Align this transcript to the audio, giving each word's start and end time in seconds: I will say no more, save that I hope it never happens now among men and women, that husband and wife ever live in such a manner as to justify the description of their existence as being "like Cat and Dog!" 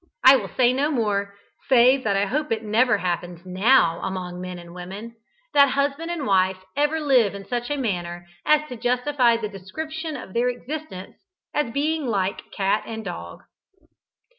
I 0.25 0.35
will 0.35 0.49
say 0.57 0.73
no 0.73 0.89
more, 0.89 1.35
save 1.69 2.03
that 2.05 2.15
I 2.17 2.25
hope 2.25 2.51
it 2.51 2.63
never 2.63 2.97
happens 2.97 3.45
now 3.45 3.99
among 4.01 4.41
men 4.41 4.57
and 4.57 4.73
women, 4.73 5.15
that 5.53 5.69
husband 5.73 6.09
and 6.09 6.25
wife 6.25 6.57
ever 6.75 6.99
live 6.99 7.35
in 7.35 7.47
such 7.47 7.69
a 7.69 7.77
manner 7.77 8.25
as 8.43 8.67
to 8.69 8.77
justify 8.77 9.37
the 9.37 9.47
description 9.47 10.17
of 10.17 10.33
their 10.33 10.49
existence 10.49 11.17
as 11.53 11.71
being 11.71 12.07
"like 12.07 12.51
Cat 12.51 12.81
and 12.87 13.05
Dog!" 13.05 13.41